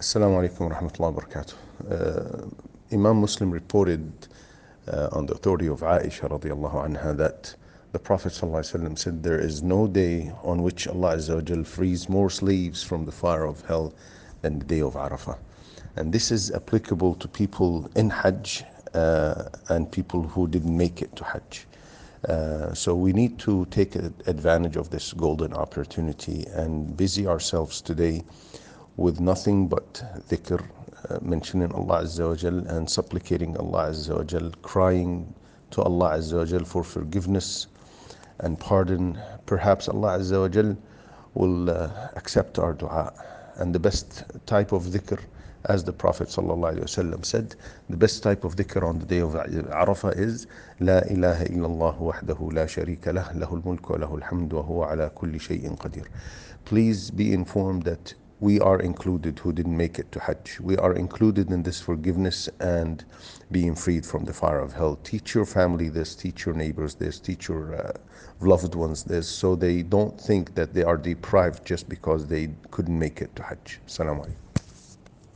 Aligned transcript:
Assalamu 0.00 0.40
alaikum 0.40 0.60
wa 0.70 0.76
rahmatullahi 0.76 1.12
wa 1.14 1.20
barakatuh. 1.20 1.54
Uh, 1.90 2.48
Imam 2.90 3.18
Muslim 3.20 3.50
reported 3.50 4.10
uh, 4.88 5.10
on 5.12 5.26
the 5.26 5.34
authority 5.34 5.66
of 5.66 5.80
Aisha 5.80 6.26
radiallahu 6.26 6.88
anha 6.88 7.14
that 7.18 7.54
the 7.92 7.98
Prophet 7.98 8.32
said, 8.32 9.22
There 9.22 9.38
is 9.38 9.62
no 9.62 9.86
day 9.86 10.32
on 10.42 10.62
which 10.62 10.88
Allah 10.88 11.16
Azza 11.16 11.66
frees 11.66 12.08
more 12.08 12.30
slaves 12.30 12.82
from 12.82 13.04
the 13.04 13.12
fire 13.12 13.44
of 13.44 13.60
hell 13.66 13.92
than 14.40 14.58
the 14.60 14.64
day 14.64 14.80
of 14.80 14.94
Arafah. 14.94 15.36
And 15.96 16.14
this 16.14 16.30
is 16.30 16.50
applicable 16.50 17.16
to 17.16 17.28
people 17.28 17.90
in 17.94 18.08
Hajj 18.08 18.64
uh, 18.94 19.50
and 19.68 19.92
people 19.92 20.22
who 20.22 20.48
didn't 20.48 20.74
make 20.74 21.02
it 21.02 21.14
to 21.16 21.24
Hajj. 21.24 21.66
Uh, 22.26 22.72
so 22.72 22.94
we 22.94 23.12
need 23.12 23.38
to 23.40 23.66
take 23.66 23.96
advantage 23.96 24.76
of 24.76 24.88
this 24.88 25.12
golden 25.12 25.52
opportunity 25.52 26.46
and 26.54 26.96
busy 26.96 27.26
ourselves 27.26 27.82
today 27.82 28.24
with 28.96 29.20
nothing 29.20 29.68
but 29.68 29.94
dhikr, 30.28 30.62
uh, 31.08 31.18
mentioning 31.22 31.72
Allah 31.72 32.02
Azza 32.02 32.28
wa 32.28 32.34
Jal 32.34 32.58
and 32.68 32.88
supplicating 32.88 33.56
Allah 33.56 33.90
Azza 33.90 34.16
wa 34.16 34.24
Jal, 34.24 34.50
crying 34.62 35.32
to 35.70 35.82
Allah 35.82 36.18
Azza 36.18 36.38
wa 36.38 36.44
Jal 36.44 36.64
for 36.64 36.84
forgiveness 36.84 37.66
and 38.40 38.58
pardon. 38.58 39.18
Perhaps 39.46 39.88
Allah 39.88 40.18
Azza 40.18 40.40
wa 40.40 40.48
Jal 40.48 40.76
will 41.34 41.70
uh, 41.70 42.08
accept 42.16 42.58
our 42.58 42.72
dua. 42.74 43.12
And 43.56 43.74
the 43.74 43.78
best 43.78 44.24
type 44.46 44.72
of 44.72 44.84
dhikr, 44.84 45.20
as 45.66 45.84
the 45.84 45.92
Prophet 45.92 46.28
ﷺ 46.28 47.24
said, 47.24 47.54
the 47.90 47.96
best 47.96 48.22
type 48.22 48.44
of 48.44 48.56
dhikr 48.56 48.82
on 48.82 48.98
the 48.98 49.06
day 49.06 49.18
of 49.18 49.30
Arafah 49.32 50.16
is 50.16 50.46
La 50.80 51.00
ilaha 51.10 51.44
illallah 51.44 51.94
الله 51.98 52.02
وحده 52.02 52.50
لا 52.52 52.66
شريك 52.66 53.08
له 53.08 53.30
له 53.34 53.46
wa 53.46 53.90
وله 53.90 54.14
الحمد 54.14 54.52
وهو 54.54 54.82
على 54.84 55.10
كل 55.14 55.38
شيء 55.38 55.76
قدير. 55.76 56.06
Please 56.64 57.10
be 57.10 57.32
informed 57.32 57.82
that 57.82 58.14
we 58.40 58.58
are 58.58 58.80
included 58.80 59.38
who 59.38 59.52
didn't 59.52 59.76
make 59.76 59.98
it 59.98 60.10
to 60.12 60.20
Hajj. 60.20 60.60
We 60.60 60.76
are 60.78 60.94
included 60.94 61.50
in 61.50 61.62
this 61.62 61.80
forgiveness 61.80 62.48
and 62.58 63.04
being 63.52 63.74
freed 63.74 64.06
from 64.06 64.24
the 64.24 64.32
fire 64.32 64.60
of 64.60 64.72
hell. 64.72 64.96
Teach 65.04 65.34
your 65.34 65.44
family 65.44 65.88
this, 65.90 66.14
teach 66.14 66.46
your 66.46 66.54
neighbors 66.54 66.94
this, 66.94 67.18
teach 67.20 67.48
your 67.48 67.74
uh, 67.76 67.92
loved 68.40 68.74
ones 68.74 69.04
this, 69.04 69.28
so 69.28 69.54
they 69.54 69.82
don't 69.82 70.18
think 70.18 70.54
that 70.54 70.72
they 70.72 70.82
are 70.82 70.96
deprived 70.96 71.64
just 71.66 71.88
because 71.88 72.26
they 72.26 72.50
couldn't 72.70 72.98
make 72.98 73.20
it 73.20 73.34
to 73.36 73.42
Hajj. 73.42 73.80
Assalamu 73.86 74.26
alaikum. 74.26 74.49